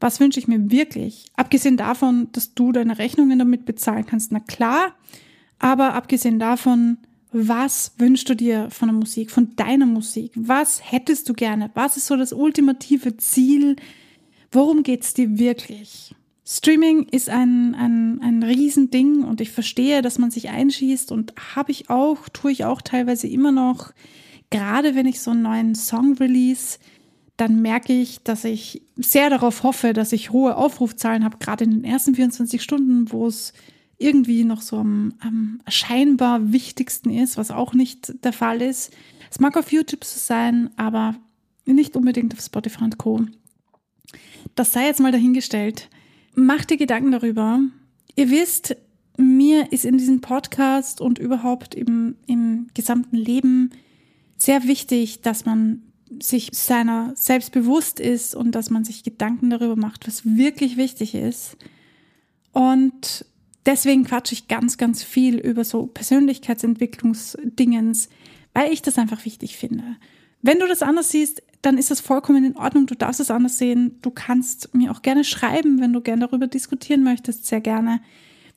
was 0.01 0.21
wünsche 0.21 0.39
ich 0.39 0.49
mir 0.49 0.71
wirklich? 0.71 1.27
Abgesehen 1.35 1.77
davon, 1.77 2.29
dass 2.33 2.55
du 2.55 2.73
deine 2.73 2.99
Rechnungen 2.99 3.39
damit 3.39 3.65
bezahlen 3.65 4.07
kannst, 4.07 4.33
na 4.33 4.41
klar, 4.41 4.95
aber 5.59 5.95
abgesehen 5.95 6.39
davon, 6.39 6.99
was 7.35 7.93
wünschst 7.99 8.29
du 8.29 8.35
dir 8.35 8.71
von 8.71 8.89
der 8.89 8.97
Musik, 8.97 9.31
von 9.31 9.55
deiner 9.57 9.87
Musik? 9.87 10.33
Was 10.35 10.81
hättest 10.91 11.29
du 11.29 11.35
gerne? 11.35 11.71
Was 11.75 11.97
ist 11.97 12.07
so 12.07 12.17
das 12.17 12.33
ultimative 12.33 13.17
Ziel, 13.17 13.77
Worum 14.55 14.85
geht's 14.85 15.15
dir 15.15 15.37
wirklich? 15.37 16.15
Streaming 16.47 17.09
ist 17.11 17.29
ein, 17.29 17.75
ein, 17.75 18.21
ein 18.23 18.45
Riesending 18.45 19.25
und 19.25 19.41
ich 19.41 19.51
verstehe, 19.51 20.01
dass 20.01 20.21
man 20.21 20.31
sich 20.31 20.49
einschießt 20.49 21.11
und 21.11 21.35
habe 21.57 21.73
ich 21.73 21.91
auch, 21.91 22.29
tue 22.29 22.53
ich 22.53 22.65
auch 22.65 22.81
teilweise 22.81 23.27
immer 23.27 23.51
noch. 23.51 23.93
Gerade 24.51 24.95
wenn 24.95 25.07
ich 25.07 25.21
so 25.21 25.33
einen 25.33 25.43
neuen 25.43 25.75
Song 25.75 26.15
release, 26.19 26.79
dann 27.37 27.63
merke 27.63 27.93
ich, 27.93 28.23
dass 28.23 28.45
ich 28.45 28.83
sehr 28.95 29.29
darauf 29.29 29.65
hoffe, 29.65 29.93
dass 29.93 30.13
ich 30.13 30.31
hohe 30.31 30.55
Aufrufzahlen 30.55 31.25
habe, 31.25 31.39
gerade 31.39 31.65
in 31.65 31.73
den 31.73 31.85
ersten 31.85 32.15
24 32.15 32.63
Stunden, 32.63 33.11
wo 33.11 33.27
es 33.27 33.55
irgendwie 34.05 34.45
noch 34.45 34.61
so 34.61 34.77
am, 34.77 35.15
am 35.21 35.61
scheinbar 35.67 36.53
wichtigsten 36.53 37.11
ist, 37.11 37.39
was 37.39 37.51
auch 37.51 37.73
nicht 37.73 38.23
der 38.23 38.35
Fall 38.35 38.61
ist. 38.61 38.93
Es 39.31 39.41
mag 39.41 39.57
auf 39.57 39.73
YouTube 39.73 40.05
so 40.05 40.19
sein, 40.19 40.71
aber 40.77 41.17
nicht 41.65 41.97
unbedingt 41.97 42.35
auf 42.35 42.41
Spotify 42.41 42.85
und 42.85 42.99
Co. 42.99 43.23
Das 44.55 44.73
sei 44.73 44.87
jetzt 44.87 45.01
mal 45.01 45.11
dahingestellt. 45.11 45.89
Mach 46.35 46.65
dir 46.67 46.77
Gedanken 46.77 47.13
darüber. 47.13 47.61
Ihr 48.15 48.31
wisst, 48.31 48.77
mir 49.17 49.73
ist 49.73 49.87
in 49.87 49.97
diesem 49.97 50.21
Podcast 50.21 51.01
und 51.01 51.19
überhaupt 51.19 51.75
im, 51.75 52.17
im 52.27 52.69
gesamten 52.75 53.17
Leben 53.17 53.71
sehr 54.37 54.65
wichtig, 54.65 55.23
dass 55.23 55.47
man 55.47 55.83
sich 56.21 56.51
seiner 56.53 57.13
selbst 57.17 57.53
bewusst 57.53 58.01
ist 58.01 58.35
und 58.35 58.53
dass 58.53 58.69
man 58.69 58.85
sich 58.85 59.03
Gedanken 59.03 59.49
darüber 59.49 59.77
macht, 59.77 60.07
was 60.07 60.25
wirklich 60.25 60.77
wichtig 60.77 61.15
ist. 61.15 61.57
Und 62.53 63.25
deswegen 63.67 64.05
quatsche 64.05 64.35
ich 64.35 64.49
ganz, 64.49 64.79
ganz 64.79 65.03
viel 65.03 65.39
über 65.39 65.65
so 65.65 65.87
Persönlichkeitsentwicklungsdingens, 65.87 68.09
weil 68.53 68.73
ich 68.73 68.83
das 68.83 68.99
einfach 68.99 69.25
wichtig 69.25 69.57
finde. 69.57 69.97
Wenn 70.43 70.59
du 70.59 70.67
das 70.67 70.83
anders 70.83 71.11
siehst, 71.11 71.43
dann 71.63 71.79
ist 71.79 71.91
das 71.91 72.01
vollkommen 72.01 72.45
in 72.45 72.57
Ordnung. 72.57 72.87
Du 72.87 72.95
darfst 72.95 73.21
es 73.21 73.31
anders 73.31 73.59
sehen. 73.59 73.99
Du 74.03 74.11
kannst 74.11 74.75
mir 74.75 74.93
auch 74.93 75.03
gerne 75.03 75.25
schreiben, 75.25 75.81
wenn 75.81 75.93
du 75.93 76.01
gerne 76.03 76.27
darüber 76.27 76.47
diskutieren 76.47 77.03
möchtest, 77.03 77.47
sehr 77.47 77.63
gerne. 77.63 78.01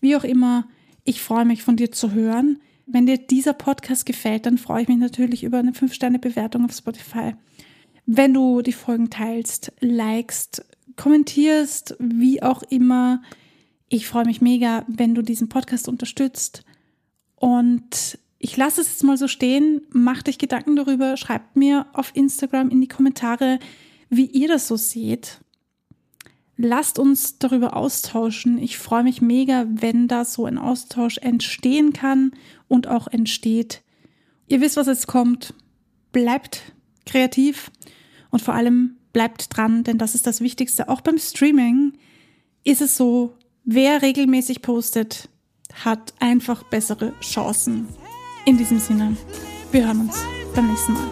Wie 0.01 0.15
auch 0.15 0.25
immer, 0.25 0.67
ich 1.05 1.21
freue 1.21 1.45
mich 1.45 1.63
von 1.63 1.77
dir 1.77 1.91
zu 1.91 2.11
hören. 2.11 2.59
Wenn 2.85 3.05
dir 3.05 3.17
dieser 3.17 3.53
Podcast 3.53 4.05
gefällt, 4.05 4.45
dann 4.45 4.57
freue 4.57 4.81
ich 4.81 4.89
mich 4.89 4.97
natürlich 4.97 5.43
über 5.43 5.59
eine 5.59 5.71
5-Sterne-Bewertung 5.71 6.65
auf 6.65 6.73
Spotify. 6.73 7.35
Wenn 8.05 8.33
du 8.33 8.61
die 8.61 8.73
Folgen 8.73 9.09
teilst, 9.09 9.71
likest, 9.79 10.65
kommentierst, 10.95 11.95
wie 11.99 12.43
auch 12.43 12.63
immer. 12.63 13.21
Ich 13.89 14.07
freue 14.07 14.25
mich 14.25 14.41
mega, 14.41 14.83
wenn 14.87 15.15
du 15.15 15.21
diesen 15.21 15.49
Podcast 15.49 15.87
unterstützt. 15.87 16.63
Und 17.35 18.19
ich 18.39 18.57
lasse 18.57 18.81
es 18.81 18.89
jetzt 18.89 19.03
mal 19.03 19.17
so 19.17 19.27
stehen. 19.27 19.81
Mach 19.91 20.23
dich 20.23 20.37
Gedanken 20.37 20.75
darüber. 20.75 21.15
Schreibt 21.17 21.55
mir 21.55 21.87
auf 21.93 22.11
Instagram 22.15 22.69
in 22.69 22.81
die 22.81 22.87
Kommentare, 22.87 23.59
wie 24.09 24.25
ihr 24.25 24.47
das 24.47 24.67
so 24.67 24.75
seht. 24.75 25.39
Lasst 26.57 26.99
uns 26.99 27.37
darüber 27.37 27.77
austauschen. 27.77 28.57
Ich 28.57 28.77
freue 28.77 29.03
mich 29.03 29.21
mega, 29.21 29.65
wenn 29.69 30.07
da 30.07 30.25
so 30.25 30.45
ein 30.45 30.57
Austausch 30.57 31.19
entstehen 31.19 31.93
kann 31.93 32.31
und 32.67 32.87
auch 32.87 33.07
entsteht. 33.07 33.83
Ihr 34.47 34.59
wisst, 34.59 34.75
was 34.75 34.87
jetzt 34.87 35.07
kommt. 35.07 35.53
Bleibt 36.11 36.73
kreativ 37.05 37.71
und 38.31 38.41
vor 38.41 38.55
allem 38.55 38.97
bleibt 39.13 39.55
dran, 39.55 39.83
denn 39.83 39.97
das 39.97 40.15
ist 40.15 40.27
das 40.27 40.41
Wichtigste. 40.41 40.89
Auch 40.89 41.01
beim 41.01 41.17
Streaming 41.17 41.93
ist 42.63 42.81
es 42.81 42.97
so, 42.97 43.35
Wer 43.69 44.01
regelmäßig 44.01 44.61
postet, 44.61 45.27
hat 45.83 46.13
einfach 46.21 46.63
bessere 46.63 47.11
Chancen. 47.19 47.89
In 48.45 48.57
diesem 48.57 48.79
Sinne, 48.79 49.17
wir 49.73 49.85
hören 49.85 49.99
uns 50.07 50.23
beim 50.55 50.69
nächsten 50.69 50.93
Mal. 50.93 51.11